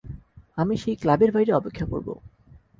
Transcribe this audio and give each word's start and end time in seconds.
আমি 0.57 0.75
সেই 0.77 0.95
ক্লাবের 0.95 1.31
বাইরে 1.31 1.51
অপেক্ষা 1.53 1.85
করব। 1.85 2.07